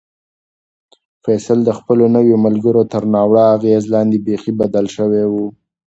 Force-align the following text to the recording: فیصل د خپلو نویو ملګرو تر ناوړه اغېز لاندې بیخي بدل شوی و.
فیصل 1.23 1.59
د 1.65 1.69
خپلو 1.79 2.05
نویو 2.15 2.37
ملګرو 2.45 2.83
تر 2.91 3.03
ناوړه 3.13 3.43
اغېز 3.55 3.83
لاندې 3.93 4.17
بیخي 4.25 4.51
بدل 4.61 4.85
شوی 4.95 5.23
و. 5.31 5.33